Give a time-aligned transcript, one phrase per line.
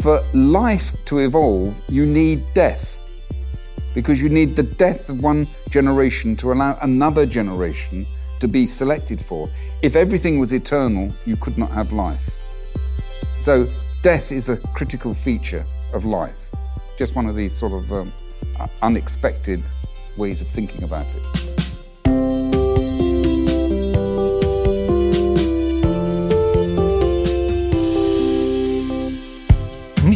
[0.00, 2.98] for life to evolve, you need death.
[3.94, 8.06] Because you need the death of one generation to allow another generation
[8.38, 9.50] to be selected for.
[9.82, 12.38] If everything was eternal, you could not have life.
[13.38, 13.68] So,
[14.02, 16.54] death is a critical feature of life.
[16.96, 18.12] Just one of these sort of um,
[18.82, 19.62] unexpected
[20.16, 21.59] ways of thinking about it.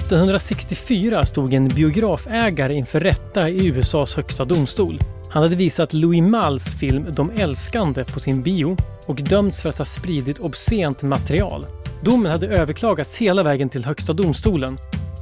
[0.05, 5.01] 1964 stod en biografägare inför rätta i USAs högsta domstol.
[5.31, 9.79] Han hade visat Louis Malls film De älskande på sin bio och dömts för att
[9.79, 11.67] ha spridit obscent material.
[12.01, 14.79] Domen hade överklagats hela vägen till Högsta domstolen.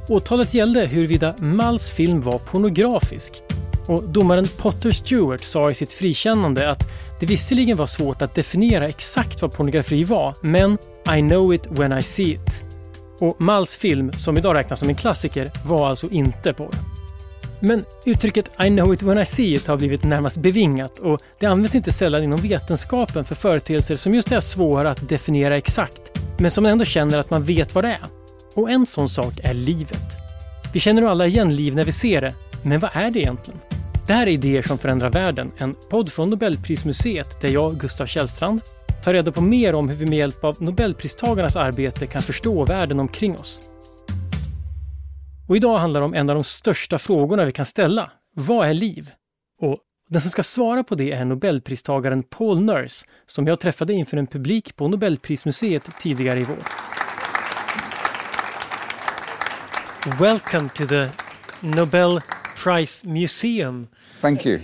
[0.09, 3.33] Åtalet gällde huruvida Malls film var pornografisk.
[3.87, 6.87] Och domaren Potter Stewart sa i sitt frikännande att
[7.19, 10.77] det visserligen var svårt att definiera exakt vad pornografi var, men
[11.17, 12.72] I know it when I see it.
[13.23, 16.75] Och Malls film, som idag räknas som en klassiker, var alltså inte porr.
[17.59, 21.45] Men uttrycket I know it when I see it har blivit närmast bevingat och det
[21.45, 26.51] används inte sällan inom vetenskapen för företeelser som just är svåra att definiera exakt, men
[26.51, 28.05] som man ändå känner att man vet vad det är.
[28.55, 30.17] Och en sån sak är livet.
[30.73, 33.59] Vi känner nog alla igen liv när vi ser det, men vad är det egentligen?
[34.07, 38.61] Det här är Idéer som förändrar världen, en podd från Nobelprismuseet där jag, Gustav Källstrand,
[39.03, 42.99] tar reda på mer om hur vi med hjälp av Nobelpristagarnas arbete kan förstå världen
[42.99, 43.59] omkring oss.
[45.49, 48.11] Och idag handlar det om en av de största frågorna vi kan ställa.
[48.35, 49.11] Vad är liv?
[49.61, 49.77] Och
[50.09, 54.27] den som ska svara på det är Nobelpristagaren Paul Nurse som jag träffade inför en
[54.27, 56.57] publik på Nobelprismuseet tidigare i vår.
[60.19, 61.09] Welcome to the
[61.61, 62.21] Nobel
[62.63, 63.89] Prize Museum.
[64.21, 64.61] Thank you.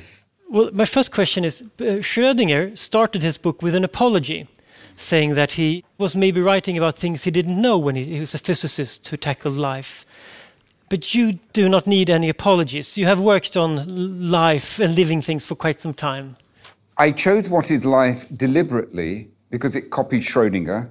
[0.50, 4.47] Well, my first question is uh, Schrödinger started his book with an apology,
[4.95, 8.33] saying that he was maybe writing about things he didn't know when he, he was
[8.33, 10.05] a physicist who tackled life.
[10.88, 12.97] But you do not need any apologies.
[12.97, 16.38] You have worked on life and living things for quite some time.
[16.97, 20.89] I chose What is Life deliberately because it copied Schrödinger,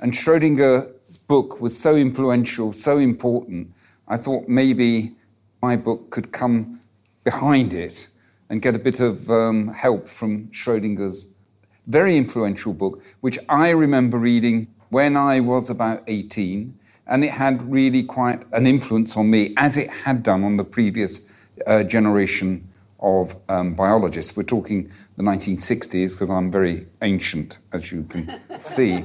[0.00, 3.72] and Schrödinger's book was so influential, so important.
[4.06, 5.14] I thought maybe
[5.62, 6.80] my book could come
[7.24, 8.08] behind it
[8.50, 11.32] and get a bit of um, help from Schrodinger's
[11.86, 16.78] very influential book, which I remember reading when I was about 18.
[17.06, 20.64] And it had really quite an influence on me, as it had done on the
[20.64, 21.20] previous
[21.66, 22.68] uh, generation
[23.00, 24.36] of um, biologists.
[24.36, 29.04] We're talking the 1960s, because I'm very ancient, as you can see.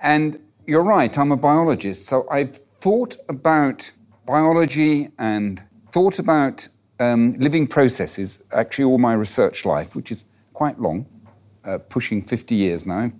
[0.00, 2.06] And you're right, I'm a biologist.
[2.06, 3.92] So I've thought about
[4.26, 6.68] biology and thought about
[7.00, 11.06] um, living processes, actually all my research life, which is quite long,
[11.64, 13.10] uh, pushing 50 years now.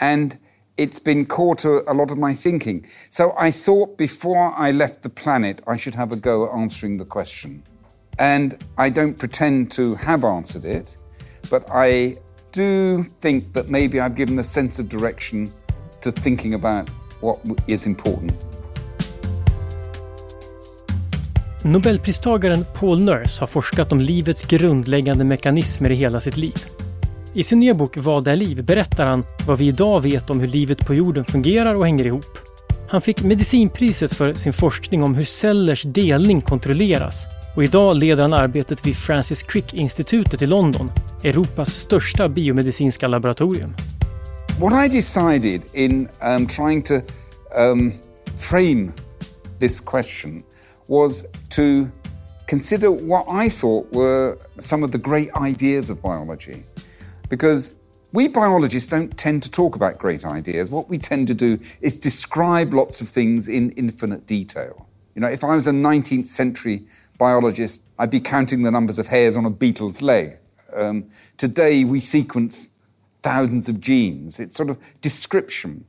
[0.00, 0.38] And
[0.76, 2.86] it's been core to a lot of my thinking.
[3.10, 6.96] So I thought before I left the planet, I should have a go at answering
[6.96, 7.62] the question.
[8.18, 10.96] And I don't pretend to have answered it,
[11.50, 12.16] but I
[12.52, 15.52] do think that maybe I've given a sense of direction
[16.00, 16.88] to thinking about
[17.20, 18.32] what is important.
[21.64, 26.54] Nobelpristagaren Paul Nurse har forskat om livets grundläggande mekanismer i hela sitt liv.
[27.34, 28.64] I sin nya bok Vad är liv?
[28.64, 32.38] berättar han vad vi idag vet om hur livet på jorden fungerar och hänger ihop.
[32.88, 37.26] Han fick medicinpriset för sin forskning om hur cellers delning kontrolleras
[37.56, 40.92] och idag leder han arbetet vid Francis Crick-institutet i London,
[41.24, 43.74] Europas största biomedicinska laboratorium.
[44.60, 46.94] What I decided in um, trying to
[47.58, 47.92] um,
[48.36, 48.92] frame
[49.58, 50.42] this question
[50.90, 51.90] was to
[52.48, 56.64] consider what I thought were some of the great ideas of biology.
[57.28, 57.74] Because
[58.12, 60.68] we biologists don't tend to talk about great ideas.
[60.68, 64.88] What we tend to do is describe lots of things in infinite detail.
[65.14, 66.86] You know, if I was a 19th century
[67.18, 70.38] biologist, I'd be counting the numbers of hairs on a beetle's leg.
[70.74, 72.70] Um, today, we sequence
[73.22, 74.40] thousands of genes.
[74.40, 75.84] It's sort of description.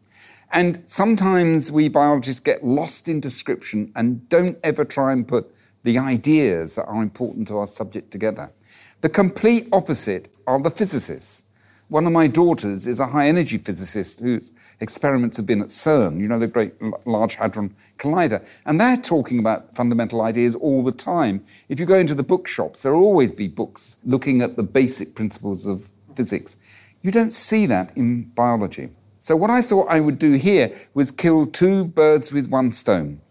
[0.53, 5.53] And sometimes we biologists get lost in description and don't ever try and put
[5.83, 8.51] the ideas that are important to our subject together.
[8.99, 11.43] The complete opposite are the physicists.
[11.87, 16.21] One of my daughters is a high energy physicist whose experiments have been at CERN,
[16.21, 16.73] you know, the Great
[17.05, 18.47] Large Hadron Collider.
[18.65, 21.43] And they're talking about fundamental ideas all the time.
[21.67, 25.15] If you go into the bookshops, there will always be books looking at the basic
[25.15, 26.55] principles of physics.
[27.01, 28.91] You don't see that in biology.
[29.21, 33.21] So, what I thought I would do here was kill two birds with one stone.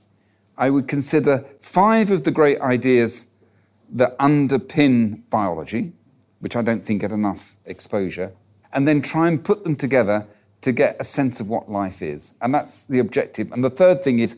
[0.57, 3.27] I would consider five of the great ideas
[3.91, 5.93] that underpin biology,
[6.39, 8.33] which I don't think get enough exposure,
[8.73, 10.27] and then try and put them together
[10.61, 12.35] to get a sense of what life is.
[12.41, 13.51] And that's the objective.
[13.51, 14.37] And the third thing is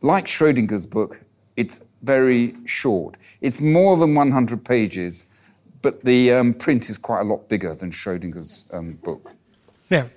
[0.00, 1.20] like Schrodinger's book,
[1.56, 3.16] it's very short.
[3.40, 5.26] It's more than 100 pages,
[5.82, 9.32] but the um, print is quite a lot bigger than Schrodinger's um, book.
[9.90, 10.08] Yeah.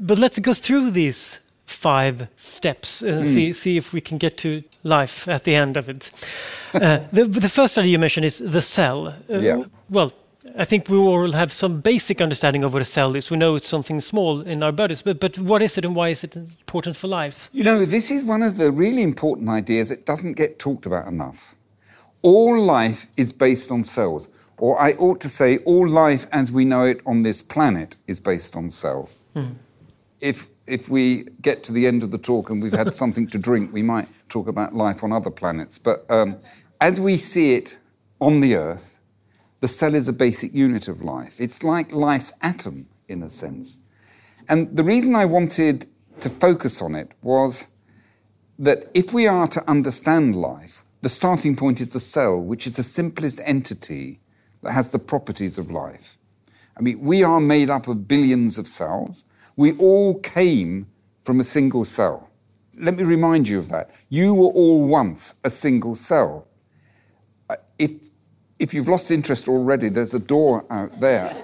[0.00, 3.26] But let's go through these five steps and mm.
[3.26, 6.10] see, see if we can get to life at the end of it.
[6.74, 9.08] Uh, the, the, first study you mentioned is the cell.
[9.08, 9.64] Uh, yeah.
[9.88, 10.12] Well,
[10.58, 13.30] I think we all have some basic understanding of what a cell is.
[13.30, 16.10] We know it's something small in our bodies, but, but what is it and why
[16.10, 17.48] is it important for life?
[17.52, 21.08] You know, this is one of the really important ideas that doesn't get talked about
[21.08, 21.54] enough.
[22.22, 24.28] All life is based on cells,
[24.58, 28.20] or I ought to say, all life as we know it on this planet is
[28.20, 29.24] based on cells.
[29.34, 29.56] Mm.
[30.20, 33.38] If, if we get to the end of the talk and we've had something to
[33.38, 35.78] drink, we might talk about life on other planets.
[35.78, 36.38] But um,
[36.80, 37.78] as we see it
[38.20, 38.98] on the Earth,
[39.60, 41.40] the cell is a basic unit of life.
[41.40, 43.80] It's like life's atom, in a sense.
[44.48, 45.86] And the reason I wanted
[46.20, 47.68] to focus on it was
[48.58, 52.76] that if we are to understand life, the starting point is the cell, which is
[52.76, 54.20] the simplest entity
[54.62, 56.18] that has the properties of life.
[56.76, 59.24] I mean, we are made up of billions of cells.
[59.56, 60.86] We all came
[61.24, 62.30] from a single cell.
[62.78, 63.90] Let me remind you of that.
[64.08, 66.46] You were all once a single cell.
[67.48, 68.08] Uh, if
[68.58, 71.36] if you've lost interest already, there's a door out there.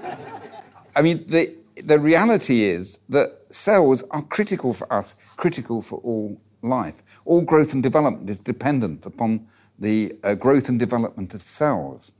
[0.96, 6.40] I mean, the, the reality is that cells are critical for us, critical for all
[6.62, 7.02] life.
[7.24, 9.46] All growth and development is dependent upon
[9.78, 12.12] the uh, growth and development of cells.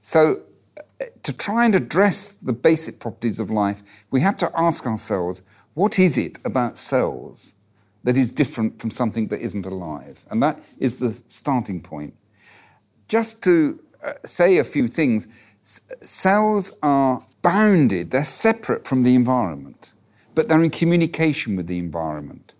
[0.00, 0.42] So,
[1.22, 5.42] to try and address the basic properties of life, we have to ask ourselves
[5.74, 7.54] what is it about cells
[8.04, 10.24] that is different from something that isn't alive?
[10.30, 12.14] And that is the starting point.
[13.08, 15.26] Just to uh, say a few things.
[16.02, 19.94] cells are bounded, they're separate from the environment,
[20.34, 22.52] but they're in communication with the environment.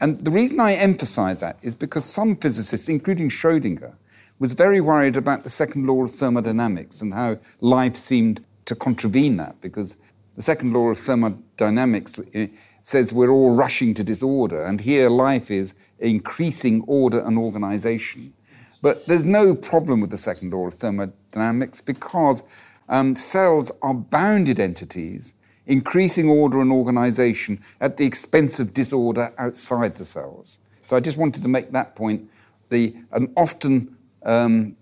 [0.00, 3.96] And the reason I emphasize that is because some physicists, including Schrodinger,
[4.38, 9.36] was very worried about the second law of thermodynamics and how life seemed to contravene
[9.38, 9.96] that, because
[10.36, 12.46] the second law of thermodynamics uh,
[12.82, 18.32] says we're all rushing to disorder, and here life is increasing order and organization.
[18.80, 22.44] But there's no problem with the second law of thermodynamics because
[22.88, 25.34] um, cells are bounded entities,
[25.66, 30.60] increasing order and organization at the expense of disorder outside the cells.
[30.84, 32.30] So I just wanted to make that point.
[32.70, 34.76] The, and often um,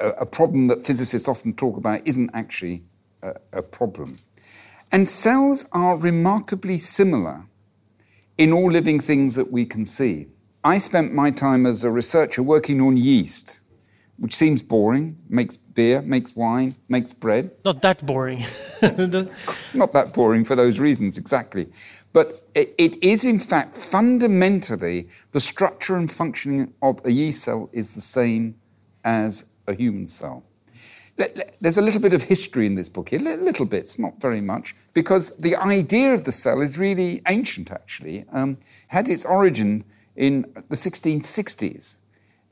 [0.00, 2.82] a, a, problem that physicists often talk about isn't actually
[3.22, 4.18] a, a problem.
[4.92, 7.46] And cells are remarkably similar
[8.38, 10.28] in all living things that we can see.
[10.62, 13.60] I spent my time as a researcher working on yeast,
[14.18, 17.52] which seems boring, makes beer, makes wine, makes bread.
[17.64, 18.42] Not that boring.
[18.82, 21.68] Not that boring for those reasons, exactly.
[22.12, 27.94] But it, is, in fact, fundamentally the structure and functioning of a yeast cell is
[27.94, 28.56] the same
[29.04, 30.42] as a human cell.
[31.60, 34.74] There's a little bit of history in this book here, little bits, not very much,
[34.92, 38.26] because the idea of the cell is really ancient, actually.
[38.32, 38.58] Um,
[38.88, 39.84] had its origin
[40.14, 41.98] in the 1660s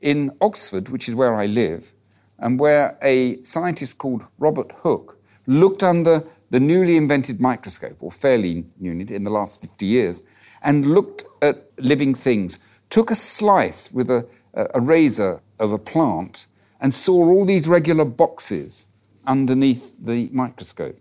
[0.01, 1.94] in Oxford, which is where I live,
[2.39, 8.65] and where a scientist called Robert Hooke looked under the newly invented microscope, or fairly
[8.79, 10.23] new in the last 50 years,
[10.63, 12.59] and looked at living things,
[12.89, 16.45] took a slice with a, a razor of a plant,
[16.79, 18.87] and saw all these regular boxes
[19.25, 20.99] underneath the microscope.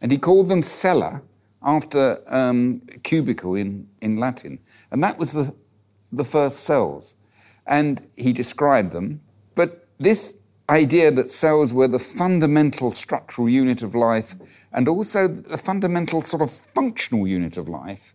[0.00, 1.22] And he called them cella
[1.62, 4.60] after um, cubicle in, in Latin.
[4.90, 5.54] And that was the
[6.12, 7.14] the first cells.
[7.66, 9.20] And he described them.
[9.54, 10.36] But this
[10.68, 14.34] idea that cells were the fundamental structural unit of life
[14.72, 18.14] and also the fundamental sort of functional unit of life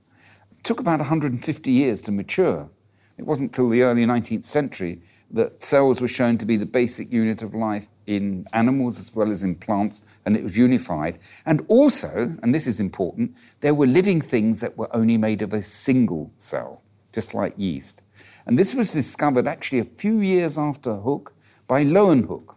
[0.63, 2.69] took about 150 years to mature.
[3.17, 7.11] It wasn't until the early 19th century that cells were shown to be the basic
[7.11, 11.19] unit of life in animals as well as in plants, and it was unified.
[11.45, 15.53] And also, and this is important, there were living things that were only made of
[15.53, 18.01] a single cell just like yeast.
[18.45, 21.33] And this was discovered actually a few years after Hooke
[21.71, 22.53] by Leeuwenhoek.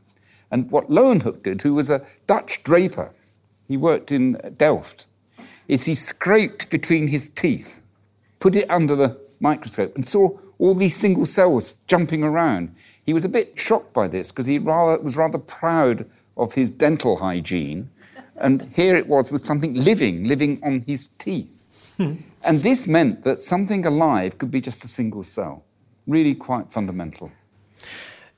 [0.50, 3.12] And what Leeuwenhoek did, who was a Dutch draper,
[3.68, 5.06] he worked in Delft,
[5.68, 7.80] is he scraped between his teeth,
[8.40, 12.74] put it under the microscope, and saw all these single cells jumping around.
[13.06, 16.06] He was a bit shocked by this because he rather, was rather proud
[16.36, 17.90] of his dental hygiene.
[18.34, 21.62] And here it was with something living, living on his teeth.
[21.98, 22.14] Hmm.
[22.42, 25.62] And this meant that something alive could be just a single cell,
[26.04, 27.30] really quite fundamental.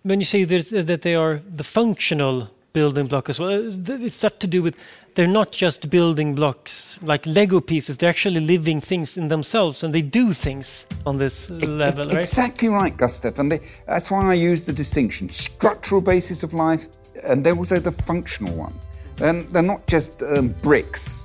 [0.06, 3.50] When you say that, that they are the functional building block as well.
[3.50, 4.76] Is that to do with
[5.14, 9.92] they're not just building blocks like Lego pieces, they're actually living things in themselves and
[9.92, 12.18] they do things on this level, right?
[12.18, 13.38] Exactly right, Gustav.
[13.38, 16.86] And they, that's why I use the distinction structural basis of life
[17.28, 18.74] and they're also the functional one.
[19.20, 21.24] And they're not just um, bricks.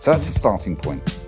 [0.00, 1.20] So that's the starting point.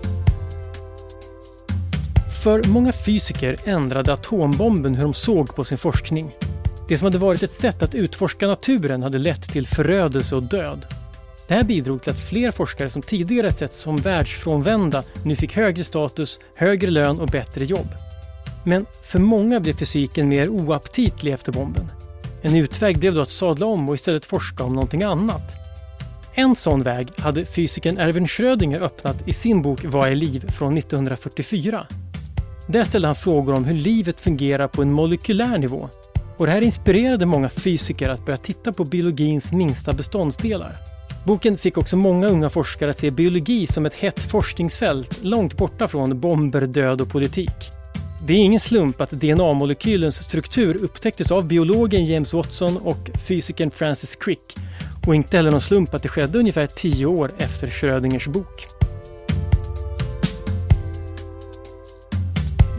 [2.43, 6.35] För många fysiker ändrade atombomben hur de såg på sin forskning.
[6.87, 10.85] Det som hade varit ett sätt att utforska naturen hade lett till förödelse och död.
[11.47, 15.83] Det här bidrog till att fler forskare som tidigare setts som världsfrånvända nu fick högre
[15.83, 17.87] status, högre lön och bättre jobb.
[18.65, 21.91] Men för många blev fysiken mer oaptitlig efter bomben.
[22.41, 25.53] En utväg blev då att sadla om och istället forska om någonting annat.
[26.33, 30.51] En sån väg hade fysikern Erwin Schrödinger öppnat i sin bok Vad är liv?
[30.51, 31.87] från 1944.
[32.67, 35.89] Där ställde han frågor om hur livet fungerar på en molekylär nivå.
[36.37, 40.75] Och det här inspirerade många fysiker att börja titta på biologins minsta beståndsdelar.
[41.25, 45.87] Boken fick också många unga forskare att se biologi som ett hett forskningsfält långt borta
[45.87, 47.71] från bomber, död och politik.
[48.27, 54.15] Det är ingen slump att DNA-molekylens struktur upptäcktes av biologen James Watson och fysikern Francis
[54.15, 54.55] Crick.
[55.07, 58.67] Och inte heller någon slump att det skedde ungefär tio år efter Schrödingers bok.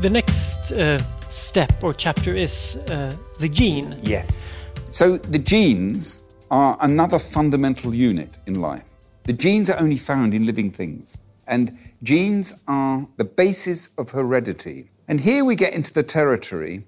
[0.03, 3.99] The next uh, step or chapter is uh, the gene.
[4.03, 4.53] Yes.
[4.91, 8.89] So the genes are another fundamental unit in life.
[9.25, 11.23] The genes are only found in living things.
[11.47, 14.91] And genes are the basis of heredity.
[15.07, 16.85] And here we get into the territory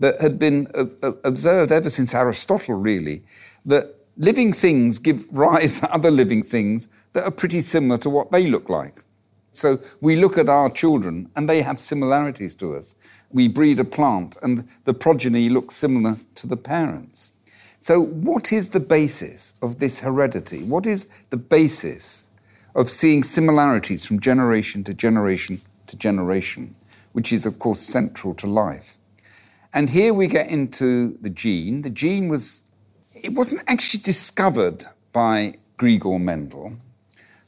[0.00, 3.22] that had been uh, uh, observed ever since Aristotle, really,
[3.64, 8.30] that living things give rise to other living things that are pretty similar to what
[8.32, 9.02] they look like.
[9.52, 12.94] So we look at our children and they have similarities to us.
[13.32, 17.32] We breed a plant and the progeny looks similar to the parents.
[17.80, 20.62] So, what is the basis of this heredity?
[20.62, 22.30] What is the basis
[22.74, 26.76] of seeing similarities from generation to generation to generation?
[27.12, 28.96] which is, of course, central to life.
[29.72, 31.82] And here we get into the gene.
[31.82, 32.64] The gene was,
[33.14, 36.76] it wasn't actually discovered by Grigor Mendel.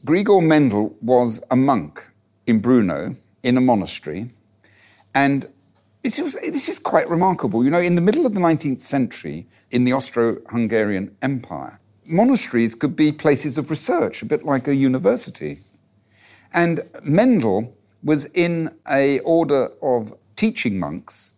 [0.06, 2.08] Grigor Mendel was a monk
[2.46, 4.30] in Brno in a monastery.
[5.14, 5.48] And
[6.04, 7.64] this is, this is quite remarkable.
[7.64, 12.74] You know, in the middle of the 19th century, in the Austro Hungarian Empire, monasteries
[12.74, 15.60] could be places of research, a bit like a university.
[16.52, 21.32] And Mendel was in a order of teaching monks,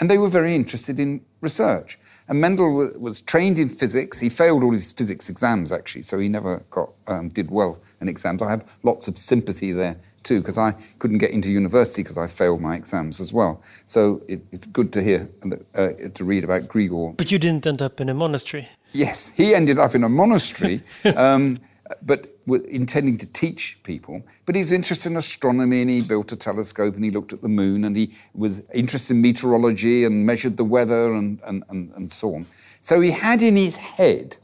[0.00, 1.96] and they were very interested in research.
[2.26, 4.18] And Mendel was trained in physics.
[4.18, 8.08] He failed all his physics exams, actually, so he never got um, did well in
[8.08, 8.42] exams.
[8.42, 12.26] I have lots of sympathy there too, because I couldn't get into university because I
[12.26, 13.62] failed my exams as well.
[13.86, 15.28] So it, it's good to hear
[15.74, 17.16] uh, to read about Grigor.
[17.16, 18.68] But you didn't end up in a monastery.
[18.92, 20.82] Yes, he ended up in a monastery.
[21.16, 21.58] um,
[22.02, 24.22] but intending to teach people.
[24.46, 27.42] But he was interested in astronomy and he built a telescope and he looked at
[27.42, 31.92] the moon and he was interested in meteorology and measured the weather and, and, and,
[31.94, 32.46] and so on.
[32.80, 34.36] So he had in his head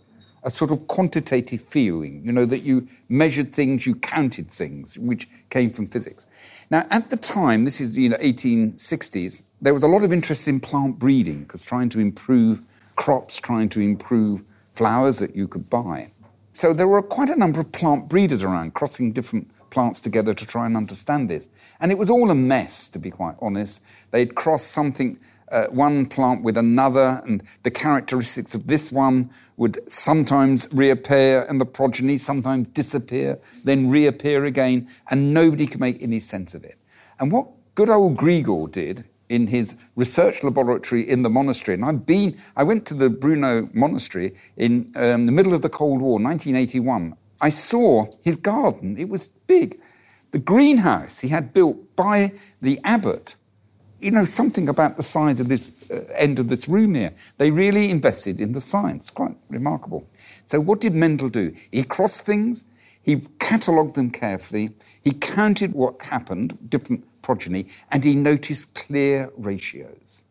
[0.44, 5.26] a sort of quantitative feeling, you know, that you measured things, you counted things, which
[5.48, 6.26] came from physics.
[6.70, 10.46] Now, at the time, this is, you know, 1860s, there was a lot of interest
[10.46, 12.62] in plant breeding because trying to improve
[12.94, 16.10] crops, trying to improve flowers that you could buy.
[16.52, 20.46] So there were quite a number of plant breeders around, crossing different plants together to
[20.46, 21.48] try and understand this.
[21.80, 23.82] And it was all a mess, to be quite honest.
[24.12, 25.18] They'd cross something,
[25.50, 31.60] uh, one plant with another, and the characteristics of this one would sometimes reappear and
[31.60, 36.76] the progeny, sometimes disappear, then reappear again, and nobody could make any sense of it.
[37.20, 41.74] And what good old Grigor did in his research laboratory in the monastery.
[41.74, 45.68] And I've been, I went to the Brno monastery in um, the middle of the
[45.68, 47.16] Cold War, 1981.
[47.40, 48.96] I saw his garden.
[48.98, 49.80] It was big.
[50.30, 53.34] The greenhouse he had built by the abbot.
[54.04, 57.14] You know, something about the side of this uh, end of this room here.
[57.38, 59.08] They really invested in the science.
[59.08, 60.06] Quite remarkable.
[60.44, 61.54] So, what did Mendel do?
[61.73, 62.66] He crossed things,
[63.02, 64.68] he catalogued them carefully,
[65.02, 70.25] he counted what happened, different progeny, and he noticed clear ratios.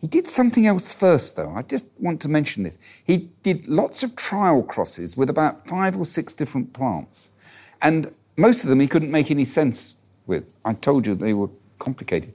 [0.00, 1.52] He did something else first, though.
[1.54, 2.78] I just want to mention this.
[3.04, 7.30] He did lots of trial crosses with about five or six different plants,
[7.80, 10.56] and most of them he couldn't make any sense with.
[10.64, 12.34] I told you they were complicated.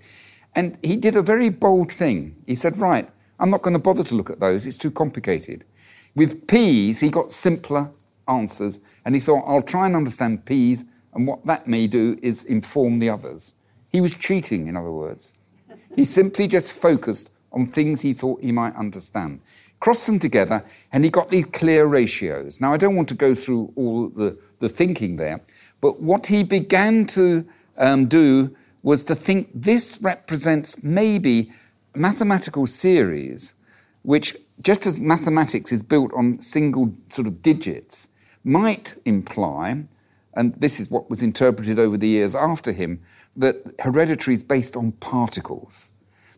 [0.56, 2.36] And he did a very bold thing.
[2.46, 5.66] He said, Right, I'm not going to bother to look at those, it's too complicated.
[6.16, 7.92] With peas, he got simpler
[8.27, 12.44] answers, and he thought, I'll try and understand peas, and what that may do is
[12.44, 13.54] inform the others.
[13.89, 15.34] He was cheating, in other words.
[15.96, 19.42] He simply just focused on things he thought he might understand.
[19.80, 22.60] crossed them together, and he got these clear ratios.
[22.60, 25.42] Now, I don't want to go through all the, the thinking there,
[25.82, 27.46] but what he began to
[27.77, 28.56] um, do
[28.88, 31.51] was to think this represents maybe
[31.94, 33.53] mathematical series,
[34.03, 38.08] which, just as mathematics is built on single sort of digits,
[38.46, 39.84] might imply,
[40.38, 43.01] and this is what was interpreted over the years after him,
[43.36, 45.91] that hereditary is based on particles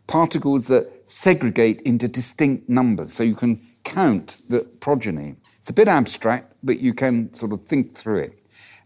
[0.08, 5.36] particles that segregate into distinct numbers so you can count the progeny.
[5.60, 8.32] It's a bit abstract, but you can sort of think through it.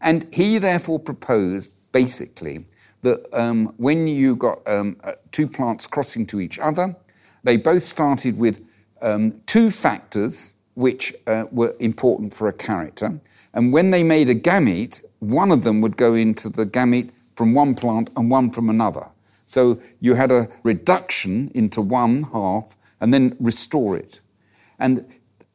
[0.02, 2.66] And he therefore proposed basically
[3.04, 6.96] that um, when you got um, uh, two plants crossing to each other,
[7.44, 8.66] they both started with
[9.00, 13.20] um, two factors which uh, were important for a character.
[13.52, 17.54] And when they made a gamete, one of them would go into the gamete from
[17.54, 19.06] one plant and one from another.
[19.46, 24.20] So you had a reduction into one half and then restore it.
[24.78, 25.06] And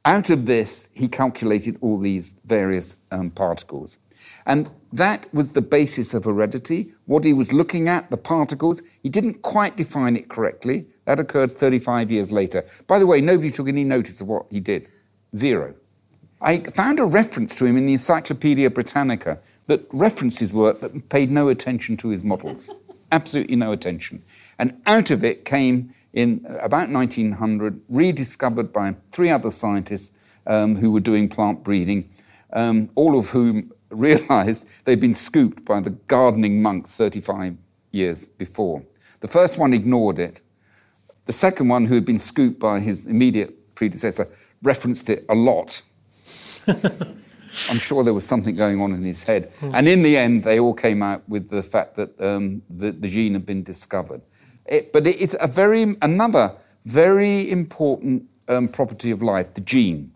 [0.06, 3.98] out of this, he calculated all these various um, particles.
[4.46, 6.92] And that was the basis of heredity.
[7.06, 10.88] What he was looking at, the particles, he didn't quite define it correctly.
[11.06, 12.66] That occurred 35 years later.
[12.88, 14.88] By the way, nobody took any notice of what he did.
[15.36, 15.76] Zero.
[16.42, 21.10] I found a reference to him in the Encyclopedia Britannica that referenced his work but
[21.10, 22.70] paid no attention to his models
[23.12, 24.24] absolutely no attention.
[24.58, 30.12] And out of it came, in about 1900, rediscovered by three other scientists
[30.48, 32.10] um, who were doing plant breeding,
[32.54, 37.58] um, all of whom realized they'd been scooped by the gardening monk 35
[37.92, 38.84] years before.
[39.22, 40.42] The first one ignored it.
[41.26, 44.28] The second one, who had been scooped by his immediate predecessor,
[44.64, 45.82] referenced it a lot.
[46.68, 49.52] I'm sure there was something going on in his head.
[49.60, 49.72] Mm.
[49.74, 53.10] And in the end, they all came out with the fact that um, the, the,
[53.10, 54.22] gene had been discovered.
[54.66, 56.56] It, but it, it's a very, another
[56.86, 60.12] very important um, property of life, the gene.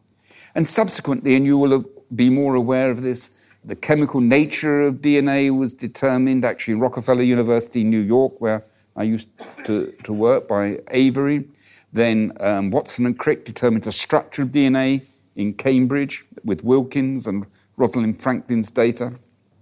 [0.55, 3.31] And subsequently, and you will be more aware of this,
[3.65, 8.65] the chemical nature of DNA was determined actually in Rockefeller University New York, where
[8.95, 9.29] I used
[9.65, 11.45] to, to work, by Avery.
[11.91, 17.45] Then um, Watson and Crick determined the structure of DNA in Cambridge with Wilkins and
[17.77, 19.13] Rosalind Franklin's data.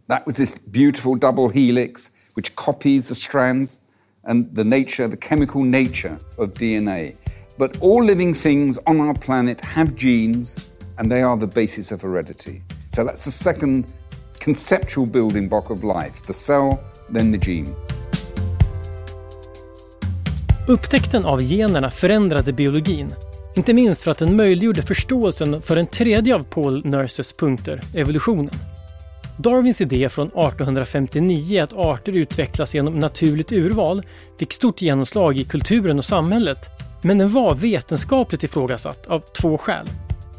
[0.08, 3.80] That was this beautiful double helix which copies the strands
[4.24, 7.16] and the nature, the chemical nature of DNA.
[7.58, 12.02] But all living things on our planet have genes, and they are the basis of
[12.02, 12.64] heredity.
[12.96, 13.86] So that's the second
[14.44, 16.78] conceptual building block of life the cell,
[17.14, 17.70] then the gene.
[20.68, 23.14] Upptäckten av generna förändrade biologin
[23.56, 28.54] Inte minst för att den möjliggjorde förståelsen för en tredje av Paul Nurses punkter, evolutionen.
[29.38, 34.04] Darwins idé från 1859 att arter utvecklas genom naturligt urval
[34.40, 36.70] fick stort genomslag i kulturen och samhället,
[37.02, 39.88] men den var vetenskapligt ifrågasatt av två skäl.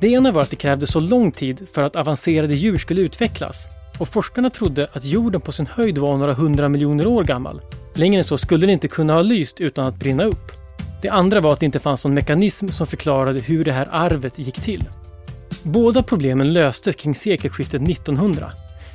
[0.02, 3.68] Det ena var att det krävdes så lång tid för att avancerade djur skulle utvecklas
[3.98, 7.60] och forskarna trodde att jorden på sin höjd var några hundra miljoner år gammal.
[7.94, 10.52] Längre än så skulle den inte kunna ha lyst utan att brinna upp.
[11.02, 14.38] Det andra var att det inte fanns någon mekanism som förklarade hur det här arvet
[14.38, 14.84] gick till.
[15.62, 18.52] Båda problemen löstes kring sekelskiftet 1900.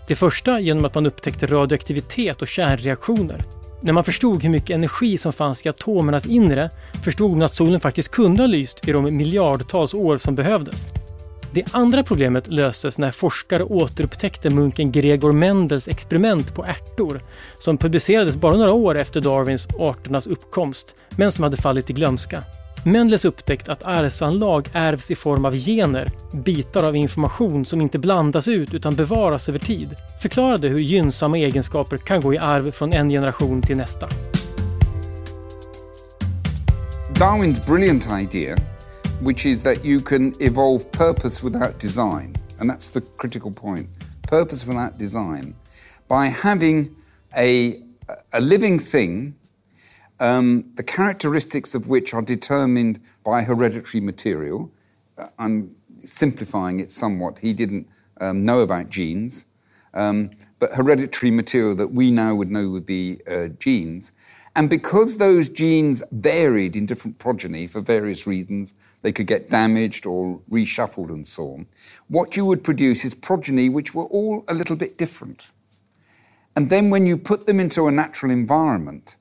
[0.07, 3.43] Det första genom att man upptäckte radioaktivitet och kärnreaktioner.
[3.81, 6.69] När man förstod hur mycket energi som fanns i atomernas inre
[7.03, 10.91] förstod man att solen faktiskt kunde ha lyst i de miljardtals år som behövdes.
[11.51, 17.21] Det andra problemet löstes när forskare återupptäckte munken Gregor Mendels experiment på ärtor
[17.59, 22.43] som publicerades bara några år efter Darwins arternas uppkomst men som hade fallit i glömska.
[22.83, 28.47] Mendels upptäckt att arvsanlag ärvs i form av gener, bitar av information som inte blandas
[28.47, 33.09] ut utan bevaras över tid, förklarade hur gynnsamma egenskaper kan gå i arv från en
[33.09, 34.07] generation till nästa.
[37.19, 38.57] Darwins brilliant idea
[39.21, 42.35] which is that you can evolve purpose without design.
[42.59, 43.89] And that's the critical point
[44.23, 45.55] purpose without design.
[46.07, 46.95] By having
[47.35, 47.81] a,
[48.33, 49.35] a living thing,
[50.19, 54.71] um, the characteristics of which are determined by hereditary material.
[55.17, 55.75] Uh, I'm
[56.05, 57.39] simplifying it somewhat.
[57.39, 57.87] He didn't
[58.19, 59.45] um, know about genes,
[59.93, 64.11] um, but hereditary material that we now would know would be uh, genes.
[64.55, 70.07] And because those genes varied in different progeny for various reasons, they could get damaged
[70.07, 71.67] or reshuffled and so on,
[72.07, 75.51] what you would produce is progeny which were all a little bit different.
[76.55, 79.17] And then when you put them into a natural environment,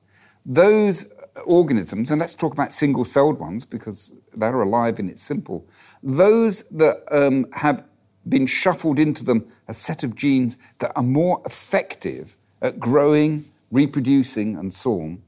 [0.47, 1.07] those
[1.45, 5.67] organisms, and let's talk about single celled ones because they're alive and it's simple,
[6.01, 7.83] those that um, have
[8.27, 14.57] been shuffled into them a set of genes that are more effective at growing, reproducing,
[14.57, 15.21] and so on,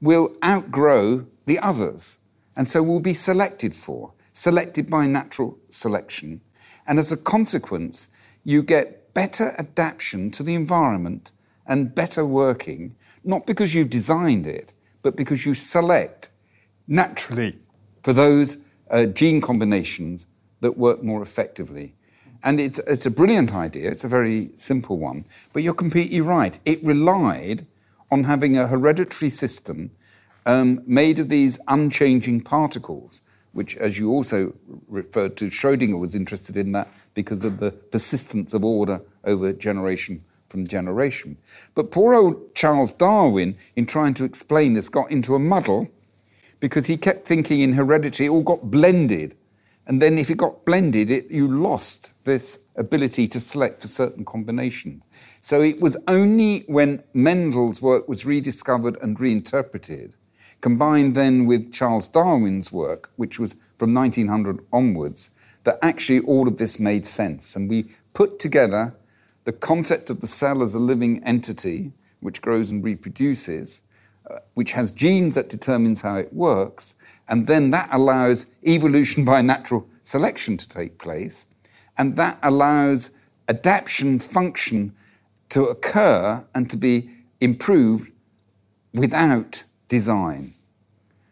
[0.00, 2.18] will outgrow the others
[2.54, 4.12] and so will be selected for.
[4.38, 6.40] selected by natural selection.
[6.86, 8.08] And as a consequence,
[8.44, 11.32] you get better adaptation to the environment
[11.68, 16.30] and better working, not because you've designed it, but because you select
[16.88, 17.58] naturally
[18.02, 18.56] for those
[18.90, 20.26] uh, gene combinations
[20.60, 21.94] that work more effectively.
[22.42, 26.58] And it's, it's a brilliant idea, it's a very simple one, but you're completely right.
[26.64, 27.66] It relied
[28.10, 29.90] on having a hereditary system
[30.46, 33.20] um, made of these unchanging particles,
[33.52, 34.54] which, as you also
[34.88, 40.24] referred to, Schrodinger was interested in that because of the persistence of order over generation
[40.48, 41.38] from generation.
[41.74, 45.88] But poor old Charles Darwin, in trying to explain this, got into a muddle
[46.60, 49.36] because he kept thinking in heredity it all got blended.
[49.86, 54.24] And then if it got blended, it, you lost this ability to select for certain
[54.24, 55.02] combinations.
[55.40, 60.14] So it was only when Mendel's work was rediscovered and reinterpreted
[60.60, 65.30] combined then with Charles Darwin's work, which was from 1900 onwards,
[65.64, 67.54] that actually all of this made sense.
[67.54, 68.94] And we put together
[69.48, 73.80] the concept of the cell as a living entity, which grows and reproduces,
[74.30, 76.94] uh, which has genes that determines how it works,
[77.30, 81.46] and then that allows evolution by natural selection to take place,
[81.96, 83.10] and that allows
[83.48, 84.94] adaptation function
[85.48, 87.08] to occur and to be
[87.40, 88.12] improved
[88.92, 90.52] without design.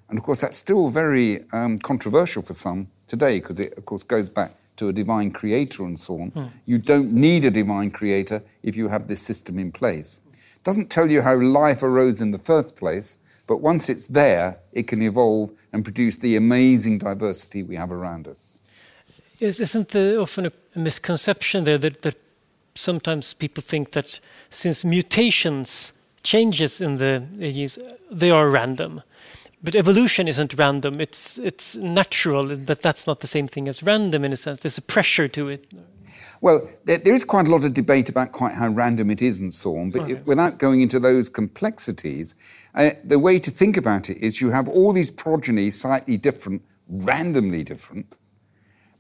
[0.09, 4.05] And of course, that's still very um, controversial for some today because it, of course,
[4.05, 6.31] goes back to a divine creator and so on.
[6.31, 6.51] Mm.
[6.67, 10.21] You don't need a divine creator if you have this system in place.
[10.33, 14.59] It doesn't tell you how life arose in the first place, but once it's there,
[14.73, 18.59] it can evolve and produce the amazing diversity we have around us.
[19.39, 22.17] Yes, isn't there often a misconception there that, that
[22.75, 27.79] sometimes people think that since mutations changes in the genes,
[28.11, 29.03] they are random.
[29.63, 31.01] But evolution isn't random.
[31.01, 34.61] It's it's natural, but that's not the same thing as random in a sense.
[34.61, 35.67] There's a pressure to it.
[36.41, 39.41] Well, there, there is quite a lot of debate about quite how random it is
[39.41, 39.91] and so on.
[39.91, 40.13] But okay.
[40.13, 42.35] it, without going into those complexities,
[42.75, 46.63] uh, the way to think about it is you have all these progeny slightly different,
[46.89, 48.19] randomly different,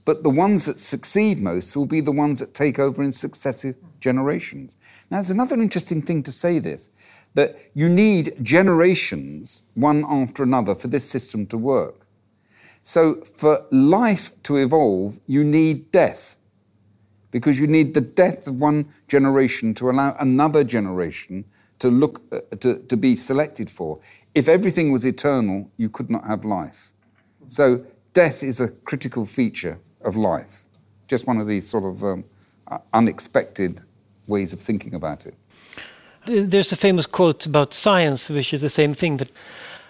[0.06, 3.74] but the ones that succeed most will be the ones that take over in successive
[4.00, 4.76] generations.
[5.10, 6.90] Now, there's another interesting thing to say this
[7.36, 12.06] that you need generations, one after another, for this system to work.
[12.82, 16.36] So, for life to evolve, you need death,
[17.30, 21.44] because you need the death of one generation to allow another generation
[21.78, 24.00] to look uh, to, to be selected for.
[24.34, 26.92] If everything was eternal, you could not have life.
[27.48, 30.64] So, death is a critical feature of life.
[31.06, 32.24] Just one of these sort of um,
[32.94, 33.82] unexpected
[34.26, 35.34] ways of thinking about it.
[36.26, 39.30] There's a famous quote about science, which is the same thing that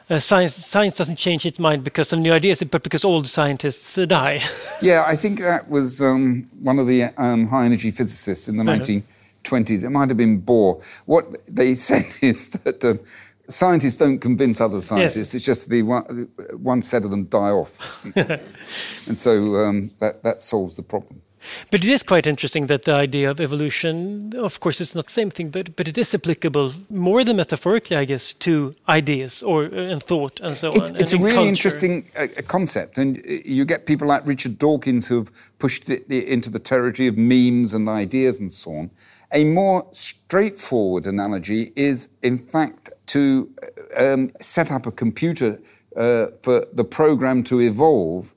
[0.09, 3.99] uh, science science doesn't change its mind because of new ideas, but because old scientists
[3.99, 4.40] uh, die.
[4.83, 8.64] yeah, I think that was um, one of the um, high energy physicists in the
[8.64, 9.83] 1920s.
[9.83, 10.83] It might have been Bohr.
[11.07, 12.85] What they said is that.
[12.85, 13.01] Um,
[13.49, 15.16] scientists don't convince other scientists.
[15.16, 15.35] Yes.
[15.35, 20.42] It's just the one, one set of them die off, and so um, that that
[20.42, 21.22] solves the problem.
[21.71, 25.13] But it is quite interesting that the idea of evolution, of course, it's not the
[25.13, 29.65] same thing, but but it is applicable more than metaphorically, I guess, to ideas or
[29.65, 30.97] uh, and thought and so it's, on.
[30.97, 31.49] It's a really culture.
[31.49, 36.11] interesting uh, concept, and uh, you get people like Richard Dawkins who have pushed it
[36.11, 38.91] into the territory of memes and ideas and so on.
[39.33, 43.51] A more straightforward analogy is, in fact, to
[43.99, 45.59] uh, um, set up a computer
[45.97, 48.35] uh, for the program to evolve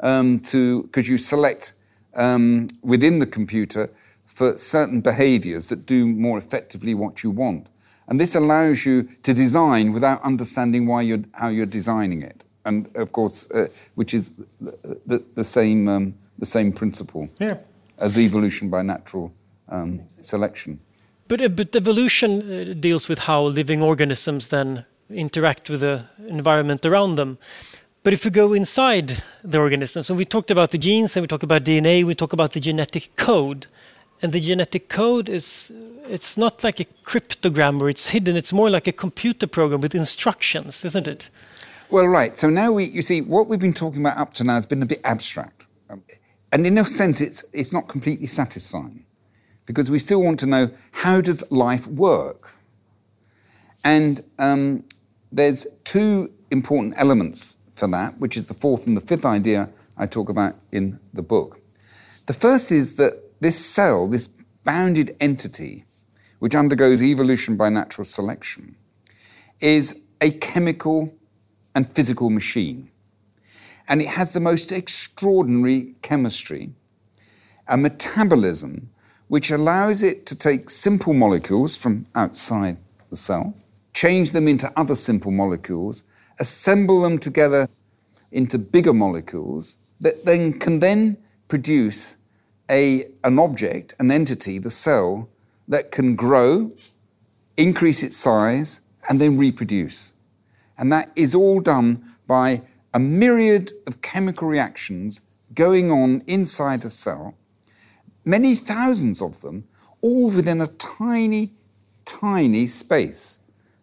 [0.00, 1.74] um, to because you select
[2.14, 3.90] um, within the computer
[4.26, 7.68] for certain behaviors that do more effectively what you want.
[8.08, 12.44] And this allows you to design without understanding why you're, how you're designing it.
[12.64, 17.58] And of course, uh, which is the, the, the same, um, the same principle yeah.
[17.98, 19.32] as evolution by natural
[19.68, 20.80] um, selection.
[21.28, 22.30] But, uh, but evolution
[22.70, 27.38] uh, deals with how living organisms then interact with the environment around them.
[28.02, 31.28] But if we go inside the organism, so we talked about the genes and we
[31.28, 33.68] talk about DNA, we talk about the genetic code.
[34.20, 35.72] And the genetic code is
[36.08, 39.94] it's not like a cryptogram where it's hidden, it's more like a computer program with
[39.94, 41.30] instructions, isn't it?
[41.90, 42.36] Well, right.
[42.36, 44.82] So now we, you see, what we've been talking about up to now has been
[44.82, 45.66] a bit abstract.
[45.88, 46.02] Um,
[46.50, 49.04] and in a sense, it's, it's not completely satisfying
[49.64, 52.56] because we still want to know how does life work?
[53.84, 54.84] And um,
[55.30, 57.58] there's two important elements
[57.90, 61.60] that, which is the fourth and the fifth idea I talk about in the book.
[62.26, 64.28] The first is that this cell, this
[64.64, 65.84] bounded entity,
[66.38, 68.76] which undergoes evolution by natural selection,
[69.60, 71.14] is a chemical
[71.74, 72.90] and physical machine.
[73.88, 76.72] and it has the most extraordinary chemistry,
[77.68, 78.90] a metabolism
[79.28, 82.76] which allows it to take simple molecules from outside
[83.10, 83.54] the cell,
[83.94, 86.04] change them into other simple molecules,
[86.38, 87.68] assemble them together
[88.30, 91.16] into bigger molecules that then can then
[91.48, 92.16] produce
[92.70, 95.28] a, an object, an entity, the cell,
[95.68, 96.72] that can grow,
[97.56, 100.14] increase its size, and then reproduce.
[100.78, 102.62] And that is all done by
[102.94, 105.20] a myriad of chemical reactions
[105.54, 107.34] going on inside a cell,
[108.24, 109.64] many thousands of them,
[110.00, 111.52] all within a tiny,
[112.04, 113.40] tiny space,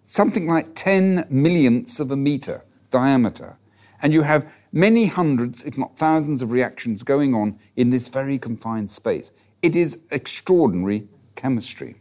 [0.10, 3.58] something like 10 millionths of a meter diameter.
[4.02, 8.40] And you have many hundreds, if not thousands, of reactions going on in this very
[8.40, 9.32] confined space.
[9.62, 11.98] It is extraordinary chemistry.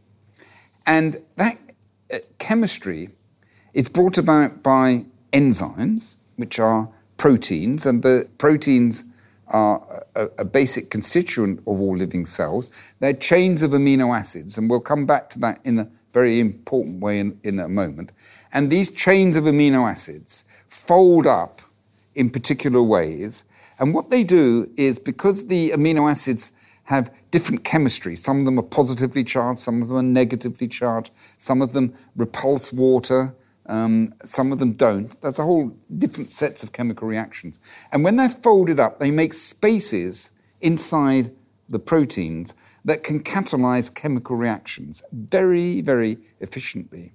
[0.87, 1.59] And that
[2.11, 3.11] uh, chemistry
[3.75, 9.05] is brought about by enzymes, which are proteins, and the proteins
[9.49, 12.71] are a, a, basic constituent of all living cells.
[13.01, 17.01] They're chains of amino acids, and we'll come back to that in a very important
[17.01, 18.13] way in, in a moment.
[18.53, 21.61] And these chains of amino acids fold up
[22.15, 23.45] in particular ways.
[23.79, 26.53] And what they do is because the amino acids
[26.85, 31.13] have different chemistry, some of them are positively charged, some of them are negatively charged,
[31.37, 33.35] some of them repulse water,
[33.67, 35.21] um, some of them don't.
[35.21, 37.61] There's a whole different sets of chemical reactions.
[37.93, 41.31] And when they're folded up, they make spaces inside
[41.69, 47.13] the proteins that can catalyze chemical reactions very, very efficiently.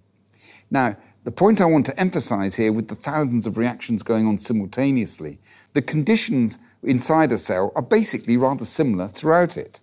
[0.70, 4.38] Now, the point I want to emphasize here with the thousands of reactions going on
[4.40, 5.40] simultaneously,
[5.74, 9.80] the conditions inside a cell are basically rather similar throughout it.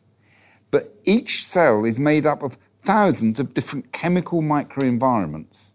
[0.71, 5.75] But each cell is made up of thousands of different chemical microenvironments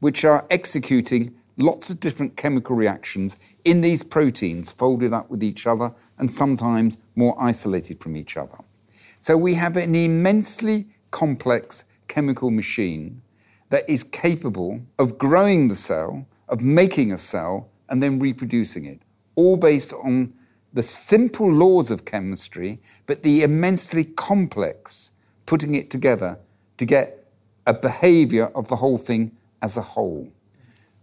[0.00, 5.66] which are executing lots of different chemical reactions in these proteins folded up with each
[5.66, 8.58] other and sometimes more isolated from each other.
[9.28, 13.20] So we have an immensely complex chemical machine
[13.68, 19.02] that is capable of growing the cell, of making a cell, and then reproducing it,
[19.34, 20.32] all based on
[20.72, 25.12] the simple laws of chemistry, but the immensely complex
[25.44, 26.38] putting it together
[26.78, 27.26] to get
[27.66, 30.32] a behavior of the whole thing as a whole,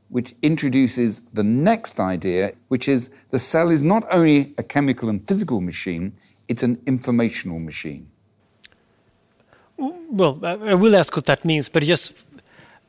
[0.09, 5.27] which introduces the next idea, which is the cell is not only a chemical and
[5.27, 8.09] physical machine, it's an informational machine.
[9.77, 12.13] Well, I will ask what that means, but just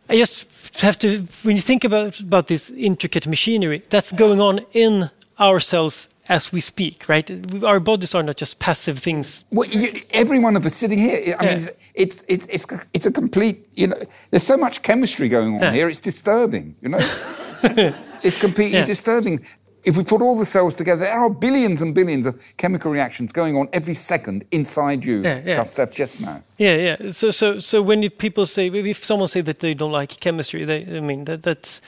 [0.09, 4.61] I just have to, when you think about, about this intricate machinery, that's going on
[4.73, 7.29] in our cells as we speak, right?
[7.65, 9.45] Our bodies are not just passive things.
[9.51, 11.57] Well, you, every one of us sitting here, I yeah.
[11.57, 13.97] mean, it's, it's, it's, it's, a complete, you know,
[14.31, 15.73] there's so much chemistry going on yeah.
[15.73, 16.99] here, it's disturbing, you know?
[18.23, 18.85] it's completely yeah.
[18.85, 19.45] disturbing
[19.87, 23.33] if we put all the cells together, there are billions and billions of chemical reactions
[23.33, 25.57] going on every second inside you, yeah, yeah.
[25.57, 26.43] Gustav, just now.
[26.59, 27.11] Yeah, yeah.
[27.11, 30.85] So, so, so when people say, if someone say that they don't like chemistry, they,
[30.97, 31.83] I mean, that, that's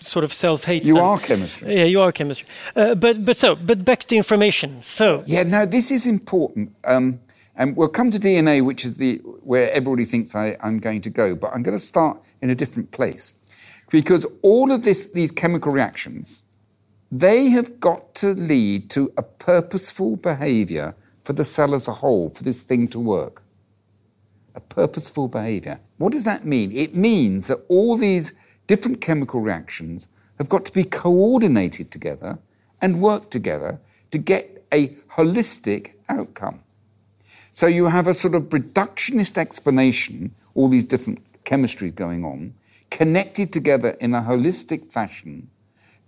[0.00, 0.86] sort of self-hate.
[0.86, 1.76] You are chemistry.
[1.76, 2.48] Yeah, you are chemistry.
[2.74, 4.80] Uh, but, but so, but back to information.
[4.80, 5.22] So.
[5.26, 6.74] Yeah, now this is important.
[6.84, 7.20] Um,
[7.54, 11.10] and we'll come to DNA, which is the where everybody thinks I, I'm going to
[11.10, 11.34] go.
[11.34, 13.34] But I'm going to start in a different place,
[13.90, 16.44] because all of this, these chemical reactions
[17.12, 20.94] they have got to lead to a purposeful behavior
[21.24, 23.42] for the cell as a whole, for this thing to work.
[24.54, 25.78] A purposeful behavior.
[25.98, 26.72] What does that mean?
[26.72, 28.32] It means that all these
[28.66, 32.38] different chemical reactions have got to be coordinated together
[32.80, 33.78] and work together
[34.10, 36.62] to get a holistic outcome.
[37.52, 42.54] So you have a sort of reductionist explanation, all these different chemistries going on,
[42.90, 45.50] connected together in a holistic fashion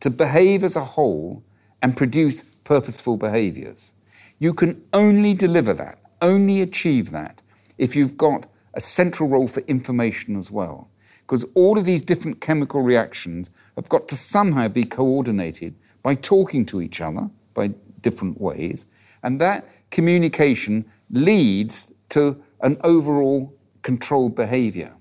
[0.00, 1.42] to behave as a whole
[1.82, 3.94] and produce purposeful behaviors.
[4.38, 7.42] You can only deliver that, only achieve that,
[7.78, 10.90] if you've got a central role for information as well.
[11.20, 16.66] Because all of these different chemical reactions have got to somehow be coordinated by talking
[16.66, 17.68] to each other by
[18.00, 18.86] different ways.
[19.22, 24.94] And that communication leads to an overall controlled behavior.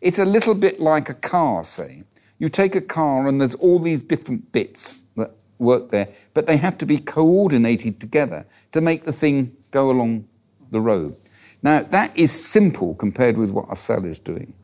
[0.00, 2.04] It's a little bit like a car, say.
[2.38, 6.58] You take a car and there's all these different bits that work there, but they
[6.58, 10.28] have to be coordinated together to make the thing go along
[10.70, 11.16] the road.
[11.62, 14.54] Now, that is simple compared with what a cell is doing.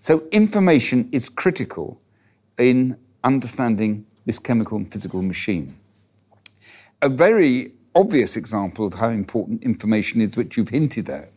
[0.00, 2.00] So, information is critical
[2.58, 5.76] in understanding this chemical and physical machine.
[7.00, 11.30] A very obvious example of how important information is, which you've hinted at,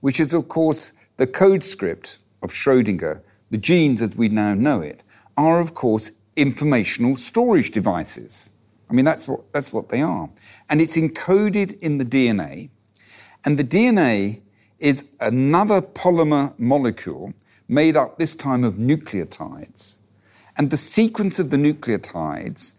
[0.00, 4.80] which is, of course, the code script of Schrödinger, the genes as we now know
[4.80, 5.02] it,
[5.40, 8.52] are, of course, informational storage devices.
[8.88, 10.28] I mean, that's what, that's what they are.
[10.68, 12.70] And it's encoded in the DNA.
[13.44, 14.42] And the DNA
[14.78, 17.32] is another polymer molecule
[17.68, 20.00] made up this time of nucleotides.
[20.56, 22.74] And the sequence of the nucleotides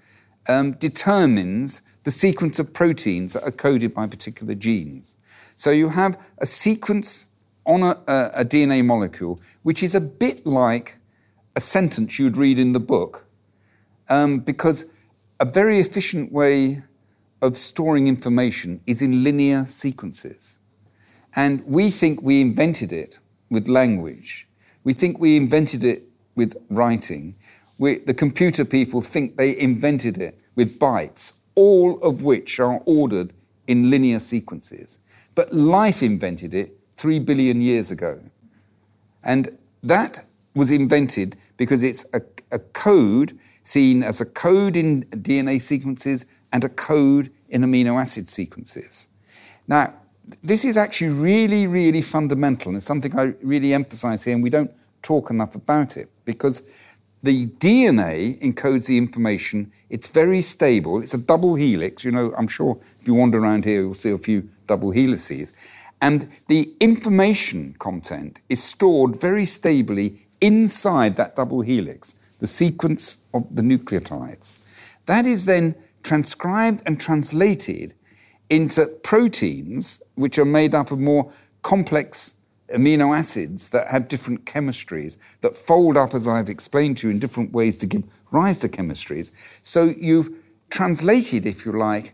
[0.48, 5.18] um, determines the sequence of proteins that are coded by particular genes.
[5.56, 7.28] So you have a sequence
[7.66, 10.98] on a, a, a DNA molecule which is a bit like
[11.56, 13.26] a sentence you'd read in the book,
[14.10, 14.86] um, because
[15.40, 16.84] a very efficient way
[17.42, 20.60] of storing information is in linear sequences.
[21.36, 24.48] And we think we invented it with language.
[24.84, 26.04] We think we invented it
[26.36, 27.36] with writing.
[27.78, 33.34] We, the computer people think they invented it with bytes, all of which are ordered
[33.68, 35.00] in linear sequences.
[35.36, 38.20] But life invented it three billion years ago.
[39.24, 45.62] And that was invented because it's a, a code seen as a code in DNA
[45.62, 49.08] sequences and a code in amino acid sequences.
[49.68, 49.94] Now,
[50.44, 54.50] this is actually really, really fundamental, and it's something I really emphasize here, and we
[54.50, 56.62] don't talk enough about it because
[57.24, 59.72] the DNA encodes the information.
[59.90, 61.02] It's very stable.
[61.02, 62.04] It's a double helix.
[62.04, 65.54] You know, I'm sure if you wander around here, you'll see a few double helices.
[66.02, 73.48] And the information content is stored very stably inside that double helix, the sequence of
[73.56, 74.60] the nucleotides.
[75.06, 77.94] That is then transcribed and translated
[78.50, 82.34] into proteins, which are made up of more complex
[82.74, 87.20] amino acids that have different chemistries, that fold up, as I've explained to you, in
[87.20, 89.32] different ways to give rise to chemistries.
[89.64, 90.30] So you've
[90.70, 92.14] translated, if you like,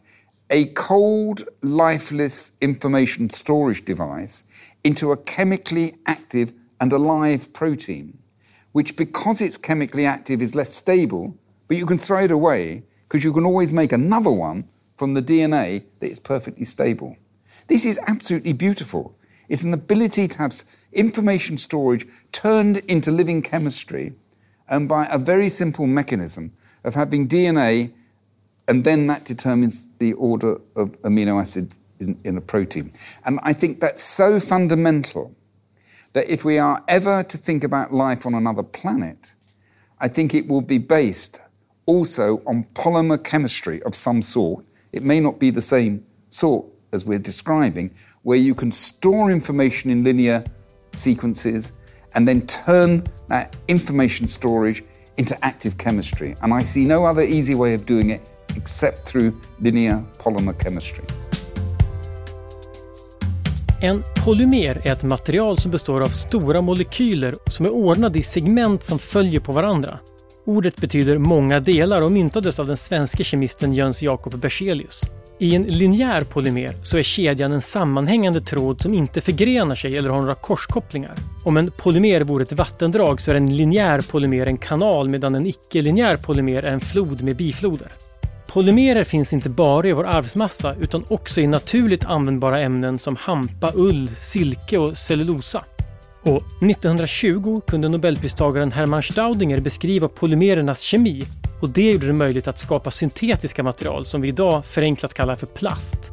[0.50, 4.46] a cold, lifeless information storage device
[4.84, 8.18] into a chemically active and a live protein,
[8.72, 11.36] which, because it's chemically active, is less stable,
[11.68, 15.22] but you can throw it away because you can always make another one from the
[15.22, 17.18] DNA that is perfectly stable.
[17.68, 19.16] This is absolutely beautiful.
[19.50, 20.54] It's an ability to have
[20.92, 24.14] information storage turned into living chemistry
[24.68, 27.94] and by a very simple mechanism of having DNA
[28.68, 32.92] and then that determines the order of amino acids in, in a protein.
[33.26, 35.34] And I think that's so fundamental
[36.18, 39.34] that if we are ever to think about life on another planet,
[40.00, 41.40] I think it will be based
[41.86, 44.66] also on polymer chemistry of some sort.
[44.92, 49.92] It may not be the same sort as we're describing, where you can store information
[49.92, 50.44] in linear
[50.94, 51.74] sequences
[52.16, 54.84] and then turn that information storage
[55.18, 56.36] into active chemistry.
[56.42, 61.04] And I see no other easy way of doing it except through linear polymer chemistry.
[63.82, 68.84] En polymer är ett material som består av stora molekyler som är ordnade i segment
[68.84, 70.00] som följer på varandra.
[70.46, 75.02] Ordet betyder många delar och myntades av den svenska kemisten Jöns Jakob Berzelius.
[75.40, 80.10] I en linjär polymer så är kedjan en sammanhängande tråd som inte förgrenar sig eller
[80.10, 81.16] har några korskopplingar.
[81.44, 85.48] Om en polymer vore ett vattendrag så är en linjär polymer en kanal medan en
[85.48, 87.92] icke-linjär polymer är en flod med bifloder.
[88.58, 93.72] Polymerer finns inte bara i vår arvsmassa utan också i naturligt användbara ämnen som hampa,
[93.76, 95.64] ull, silke och cellulosa.
[96.22, 101.24] Och 1920 kunde nobelpristagaren Hermann Staudinger beskriva polymerernas kemi
[101.62, 105.48] och det gjorde det möjligt att skapa syntetiska material som vi idag förenklat kallar för
[105.48, 106.12] plast.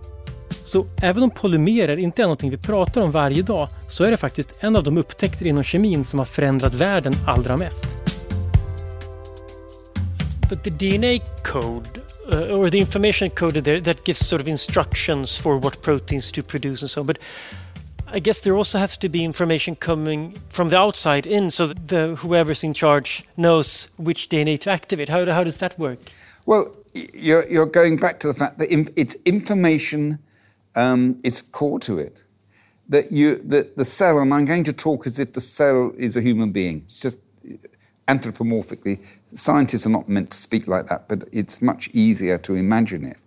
[0.64, 4.16] Så även om polymerer inte är någonting vi pratar om varje dag så är det
[4.16, 7.87] faktiskt en av de upptäckter inom kemin som har förändrat världen allra mest.
[10.50, 15.37] But the DNA code uh, or the information coded there that gives sort of instructions
[15.37, 17.06] for what proteins to produce and so on.
[17.06, 17.18] But
[18.06, 21.88] I guess there also has to be information coming from the outside in, so that
[21.88, 25.08] the, whoever's in charge knows which DNA to activate.
[25.08, 25.98] How, how does that work?
[26.46, 30.20] Well, you're, you're going back to the fact that it's information
[30.76, 32.22] um, is core to it.
[32.88, 36.16] That you, that the cell, and I'm going to talk as if the cell is
[36.16, 36.84] a human being.
[36.87, 37.18] It's just
[38.06, 39.04] anthropomorphically.
[39.34, 43.18] Scientists are not meant to speak like that, but it's much easier to imagine it.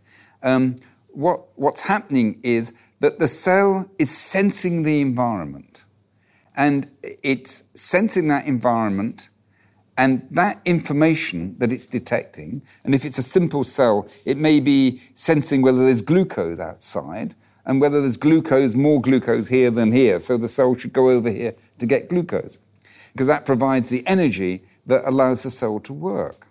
[0.43, 0.75] Um,
[1.09, 5.85] what, what's happening is that the cell is sensing the environment,
[6.55, 9.29] and it's sensing that environment
[9.99, 15.01] and that information that it's detecting, and if it's a simple cell, it may be
[15.15, 17.33] sensing whether there's glucose outside
[17.65, 21.31] and whether there's glucose, more glucose here than here, so the cell should go over
[21.31, 22.59] here to get glucose
[23.17, 26.47] because that provides the energy that allows the cell to work.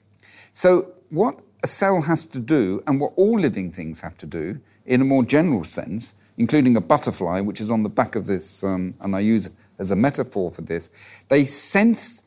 [0.52, 4.60] So, what a cell has to do, and what all living things have to do,
[4.84, 8.62] in a more general sense, including a butterfly, which is on the back of this,
[8.62, 10.90] um, and I use as a metaphor for this,
[11.28, 12.24] they sense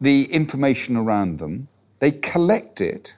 [0.00, 3.16] the information around them, they collect it,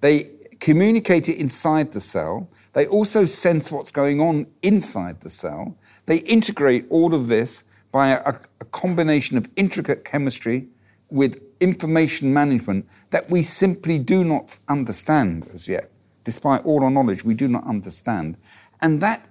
[0.00, 0.30] they
[0.60, 2.48] communicate it inside the cell.
[2.72, 5.76] They also sense what's going on inside the cell.
[6.06, 10.68] They integrate all of this by a, a combination of intricate chemistry
[11.10, 15.90] with information management that we simply do not understand as yet.
[16.24, 18.36] Despite all our knowledge, we do not understand.
[18.80, 19.26] And that,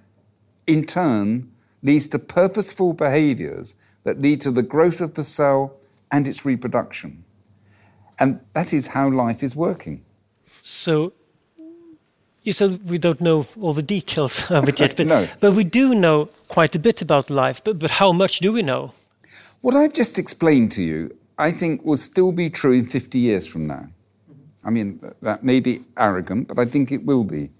[0.66, 1.50] in turn,
[1.82, 5.76] leads to purposeful behaviors that lead to the growth of the cell
[6.10, 7.24] and its reproduction.
[8.18, 10.04] And that is how life is working.
[10.62, 11.12] So,
[12.42, 15.28] you said we don't know all the details of it yet, but, no.
[15.40, 17.62] but we do know quite a bit about life.
[17.62, 18.92] But, but how much do we know?
[19.60, 23.46] What I've just explained to you, I think, will still be true in 50 years
[23.46, 23.86] from now.
[24.64, 27.50] I mean, that may be arrogant, but I think it will be.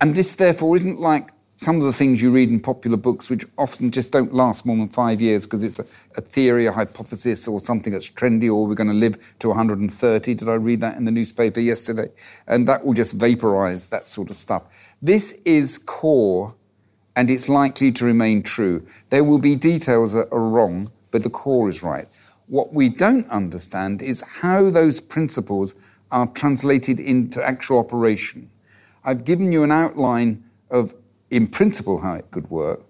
[0.00, 3.44] And this, therefore, isn't like some of the things you read in popular books, which
[3.56, 5.86] often just don't last more than five years because it's a,
[6.16, 10.34] a, theory, a hypothesis, or something that's trendy, or we're going to live to 130.
[10.34, 12.12] Did I read that in the newspaper yesterday?
[12.46, 14.94] And that will just vaporize, that sort of stuff.
[15.02, 16.54] This is core,
[17.16, 18.86] and it's likely to remain true.
[19.08, 22.06] There will be details that are wrong, but the core is right.
[22.48, 25.74] What we don't understand is how those principles
[26.10, 28.48] are translated into actual operation.
[29.04, 30.94] I've given you an outline of
[31.30, 32.80] in principle how it could work,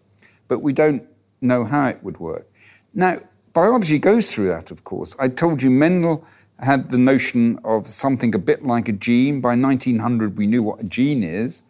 [0.46, 1.02] but we don't
[1.40, 2.48] know how it would work.
[2.94, 3.18] Now,
[3.52, 5.16] biology goes through that, of course.
[5.18, 6.24] I told you Mendel
[6.60, 9.40] had the notion of something a bit like a gene.
[9.40, 11.62] By 1900, we knew what a gene is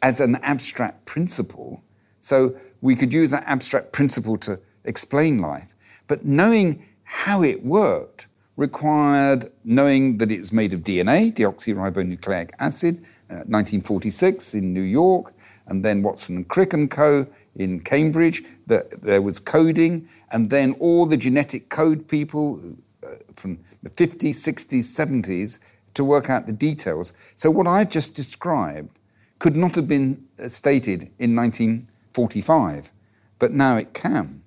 [0.00, 1.82] as an abstract principle.
[2.20, 5.74] So we could use that abstract principle to explain life.
[6.06, 12.96] But knowing how it worked required knowing that it was made of DNA, deoxyribonucleic acid,
[13.30, 15.34] uh, 1946 in New York,
[15.66, 17.26] and then Watson and Crick and Co.
[17.54, 18.42] in Cambridge.
[18.66, 22.60] That there was coding, and then all the genetic code people
[23.02, 25.58] uh, from the 50s, 60s, 70s
[25.94, 27.12] to work out the details.
[27.36, 28.98] So what I've just described
[29.38, 32.90] could not have been uh, stated in 1945,
[33.38, 34.41] but now it can.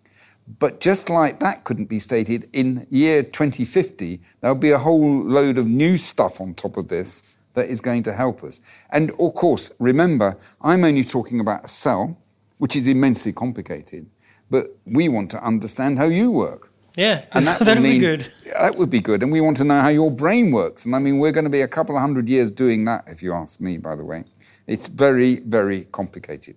[0.48, 5.58] But just like that couldn't be stated in year 2050, there'll be a whole load
[5.58, 7.24] of new stuff on top of this
[7.56, 8.62] that is going to help us.
[8.91, 12.18] And of course, remember, I'm only talking about a cell,
[12.58, 14.08] which is immensely complicated,
[14.50, 16.72] but we want to understand how you work.
[16.96, 18.32] Yeah, and that would mean, be good.
[18.54, 19.24] That would be good.
[19.24, 20.86] And we want to know how your brain works.
[20.86, 23.24] And I mean, we're going to be a couple of hundred years doing that, if
[23.24, 24.26] you ask me, by the way.
[24.68, 26.56] It's very, very complicated.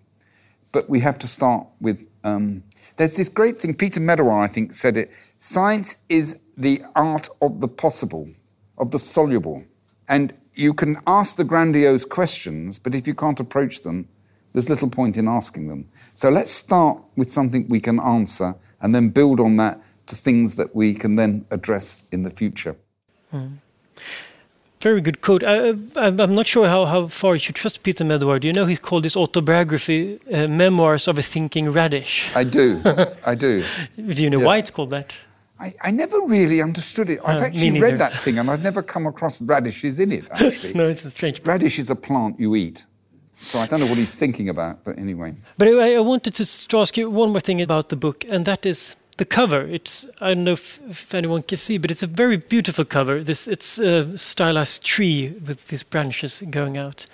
[0.72, 2.06] But we have to start with.
[2.24, 2.62] Um,
[2.96, 7.60] there's this great thing, Peter Medawar, I think, said it science is the art of
[7.60, 8.28] the possible,
[8.76, 9.64] of the soluble.
[10.08, 14.08] And you can ask the grandiose questions, but if you can't approach them,
[14.52, 15.88] there's little point in asking them.
[16.14, 20.56] So let's start with something we can answer and then build on that to things
[20.56, 22.76] that we can then address in the future.
[23.32, 23.58] Mm.
[24.80, 25.42] Very good quote.
[25.42, 28.40] I, am not sure how, how far you should trust Peter Medawar.
[28.40, 32.30] Do you know he's called his autobiography uh, Memoirs of a Thinking Radish?
[32.36, 32.80] I do.
[33.26, 33.64] I do.
[33.96, 34.46] do you know yes.
[34.46, 35.12] why it's called that?
[35.58, 37.18] I, I, never really understood it.
[37.24, 40.74] I've actually read that thing and I've never come across radishes in it, actually.
[40.74, 42.84] no, it's a strange Radish is a plant you eat.
[43.40, 45.34] So I don't know what he's thinking about, but anyway.
[45.56, 48.66] But I, I wanted to ask you one more thing about the book, and that
[48.66, 49.60] is the cover.
[49.60, 53.22] It's I don't know if, if anyone can see, but it's a very beautiful cover.
[53.22, 57.06] This it's a stylized tree with these branches going out.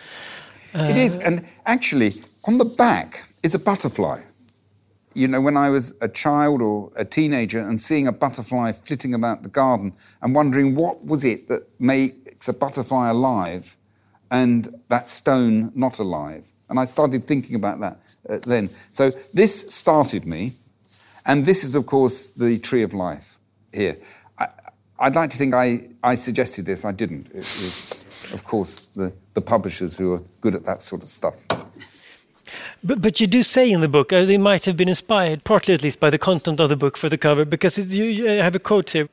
[0.75, 4.21] Uh, it is, and actually on the back is a butterfly
[5.15, 9.15] you know, when I was a child or a teenager and seeing a butterfly flitting
[9.15, 13.77] about the garden and wondering what was it that makes a butterfly alive
[14.31, 16.51] and that stone not alive.
[16.69, 18.69] And I started thinking about that uh, then.
[18.91, 20.53] So this started me,
[21.27, 23.41] and this is, of course, the tree of life
[23.73, 23.97] here.
[24.39, 24.49] I,
[25.03, 26.85] would like to think I, I suggested this.
[26.85, 27.27] I didn't.
[27.29, 31.45] It was, of course, the, the publishers who are good at that sort of stuff.
[32.83, 35.75] But, but you do say in the book, uh, they might have been inspired, partly
[35.75, 38.27] at least, by the content of the book for the cover, because it, you, you
[38.27, 39.09] have a quote here.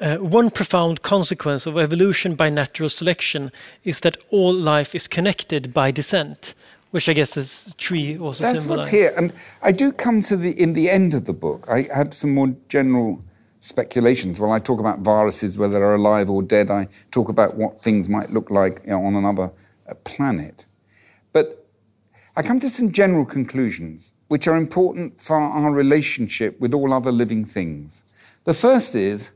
[0.00, 3.48] Uh, one profound consequence of evolution by natural selection
[3.82, 6.54] is that all life is connected by descent,
[6.96, 8.68] which I guess the tree also That's symbolizes.
[8.68, 9.30] what's here, and
[9.60, 11.66] I do come to the in the end of the book.
[11.68, 13.22] I have some more general
[13.58, 14.40] speculations.
[14.40, 16.70] Well, I talk about viruses, whether they're alive or dead.
[16.70, 19.50] I talk about what things might look like you know, on another
[19.86, 20.64] uh, planet.
[21.34, 21.66] But
[22.34, 27.12] I come to some general conclusions which are important for our relationship with all other
[27.12, 28.04] living things.
[28.44, 29.32] The first is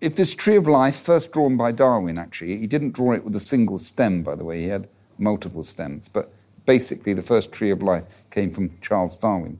[0.00, 3.36] if this tree of life, first drawn by Darwin, actually, he didn't draw it with
[3.36, 4.88] a single stem, by the way, he had
[5.18, 6.32] multiple stems, but
[6.66, 9.58] basically the first tree of life came from Charles Darwin.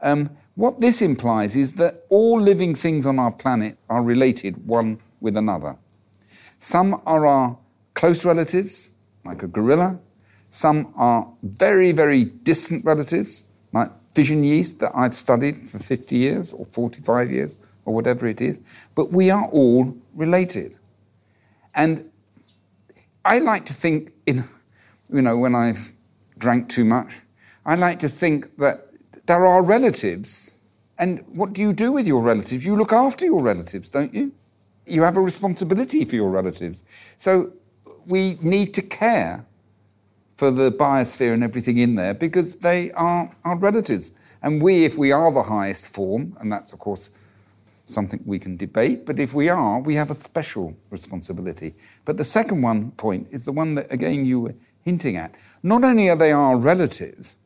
[0.00, 5.00] Um, what this implies is that all living things on our planet are related one
[5.20, 5.76] with another.
[6.58, 7.58] Some are our
[7.94, 8.92] close relatives,
[9.24, 9.98] like a gorilla.
[10.50, 16.52] Some are very, very distant relatives, like fission yeast that I've studied for 50 years
[16.52, 18.60] or 45 years or whatever it is.
[18.94, 20.76] But we are all related.
[21.74, 22.10] And
[23.24, 24.44] I like to think, in,
[25.10, 25.91] you know, when I've
[26.42, 27.20] drank too much,
[27.64, 28.88] I like to think that
[29.26, 30.60] there are relatives.
[30.98, 32.64] And what do you do with your relatives?
[32.64, 34.32] You look after your relatives, don't you?
[34.86, 36.82] You have a responsibility for your relatives.
[37.16, 37.52] So
[38.04, 39.46] we need to care
[40.36, 44.12] for the biosphere and everything in there because they are our relatives.
[44.42, 47.10] And we, if we are the highest form, and that's of course
[47.84, 51.74] something we can debate, but if we are, we have a special responsibility.
[52.04, 55.34] But the second one point is the one that again you were hinting at.
[55.62, 57.36] Not only are they our relatives,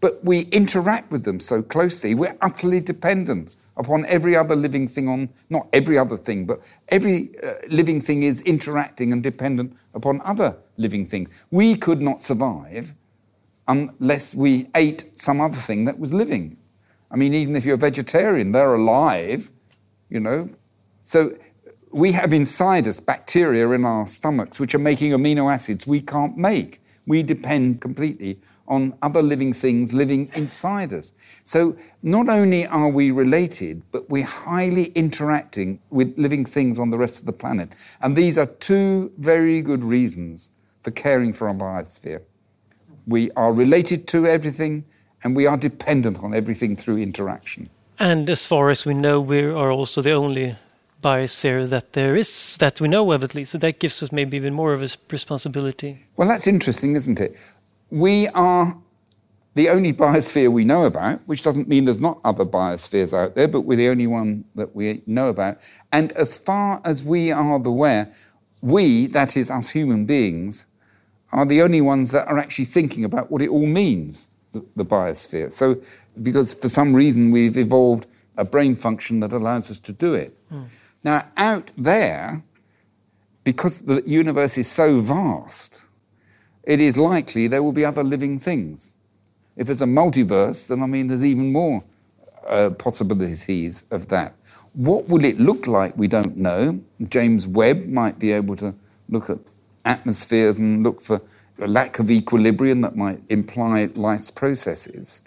[0.00, 2.14] but we interact with them so closely.
[2.14, 7.30] We're utterly dependent upon every other living thing on, not every other thing, but every
[7.42, 11.28] uh, living thing is interacting and dependent upon other living things.
[11.50, 12.94] We could not survive
[13.68, 16.56] unless we ate some other thing that was living.
[17.10, 19.50] I mean, even if you're a vegetarian, they're alive,
[20.08, 20.48] you know.
[21.04, 21.36] So
[21.96, 26.36] we have inside us bacteria in our stomachs which are making amino acids we can't
[26.36, 26.82] make.
[27.06, 28.38] We depend completely
[28.68, 31.14] on other living things living inside us.
[31.42, 36.98] So not only are we related, but we're highly interacting with living things on the
[36.98, 37.70] rest of the planet.
[38.02, 40.50] And these are two very good reasons
[40.82, 42.20] for caring for our biosphere.
[43.06, 44.84] We are related to everything
[45.24, 47.70] and we are dependent on everything through interaction.
[47.98, 50.56] And as far as we know, we are also the only
[51.10, 53.52] biosphere that there is, that we know of at least.
[53.52, 55.92] So that gives us maybe even more of a responsibility.
[56.16, 57.32] Well, that's interesting, isn't it?
[57.90, 58.76] we are
[59.54, 63.48] the only biosphere we know about, which doesn't mean there's not other biospheres out there,
[63.48, 65.58] but we're the only one that we know about.
[65.92, 68.12] And as far as we are aware,
[68.60, 70.66] we, that is us human beings,
[71.32, 74.84] are the only ones that are actually thinking about what it all means, the, the
[74.84, 75.50] biosphere.
[75.50, 75.80] So,
[76.22, 80.36] because for some reason we've evolved a brain function that allows us to do it.
[80.50, 80.66] Mm.
[81.06, 82.42] Now, out there,
[83.44, 85.84] because the universe is so vast,
[86.64, 88.94] it is likely there will be other living things.
[89.56, 91.84] If it's a multiverse, then I mean, there's even more
[92.48, 94.34] uh, possibilities of that.
[94.72, 95.96] What will it look like?
[95.96, 96.80] We don't know.
[97.08, 98.74] James Webb might be able to
[99.08, 99.38] look at
[99.84, 101.22] atmospheres and look for
[101.60, 105.22] a lack of equilibrium that might imply life's processes.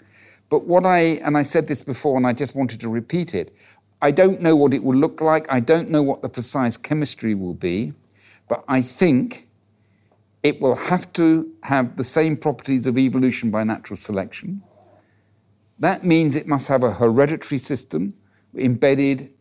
[0.50, 3.54] But what I, and I said this before and I just wanted to repeat it,
[4.02, 5.50] I don't know what it will look like.
[5.52, 7.92] I don't know what the precise chemistry will be.
[8.48, 9.48] But I think
[10.42, 14.62] it will have to have the same properties of evolution by natural selection.
[15.78, 18.14] That means it must have a hereditary system
[18.54, 19.32] embedded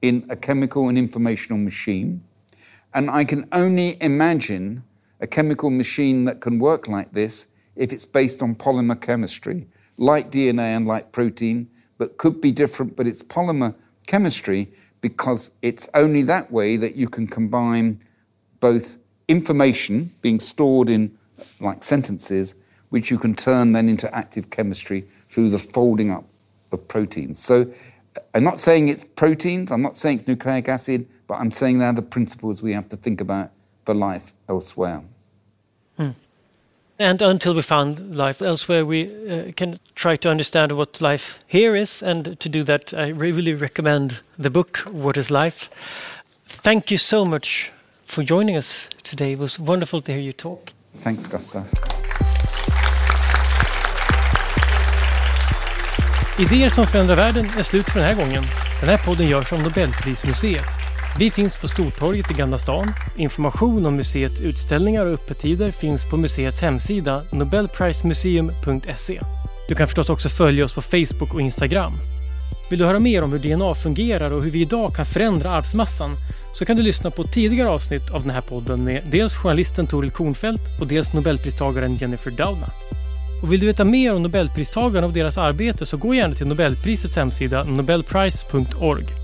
[0.00, 2.22] in a chemical and informational machine.
[2.92, 4.84] And I can only imagine
[5.20, 10.30] a chemical machine that can work like this if it's based on polymer chemistry, like
[10.30, 13.74] DNA and like protein, but could be different, but it's polymer
[14.06, 18.00] chemistry because it's only that way that you can combine
[18.60, 18.96] both
[19.28, 21.16] information being stored in
[21.60, 22.54] like sentences,
[22.88, 26.24] which you can turn then into active chemistry through the folding up
[26.72, 27.38] of proteins.
[27.38, 27.70] So
[28.34, 31.92] I'm not saying it's proteins, I'm not saying it's nucleic acid, but I'm saying they're
[31.92, 33.50] the principles we have to think about
[33.84, 35.02] for life elsewhere.
[36.98, 41.74] And until we find life elsewhere, we uh, can try to understand what life here
[41.74, 42.02] is.
[42.02, 45.70] And to do that, I really recommend the book, What is Life?
[46.46, 47.72] Thank you so much
[48.06, 49.32] for joining us today.
[49.32, 50.72] It was wonderful to hear you talk.
[51.02, 51.64] Thanks, Gustav.
[56.38, 58.44] Idéer som förändrar världen är slut för den här gången.
[58.80, 60.83] Den här podden görs av Nobelprismuseet.
[61.18, 62.84] Vi finns på Stortorget i Gamla stan.
[63.16, 69.20] Information om museets utställningar och öppettider finns på museets hemsida nobelprismuseum.se.
[69.68, 71.92] Du kan förstås också följa oss på Facebook och Instagram.
[72.70, 76.16] Vill du höra mer om hur DNA fungerar och hur vi idag kan förändra arvsmassan
[76.54, 80.10] så kan du lyssna på tidigare avsnitt av den här podden med dels journalisten Toril
[80.10, 82.70] Kornfeldt och dels nobelpristagaren Jennifer Doudna.
[83.42, 87.16] Och vill du veta mer om nobelpristagarna och deras arbete så gå gärna till Nobelprisets
[87.16, 89.23] hemsida nobelprice.org.